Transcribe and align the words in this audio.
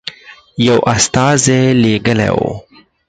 یو 0.67 0.79
استازی 0.93 1.61
لېږلی 1.81 2.29
وو. 2.37 2.51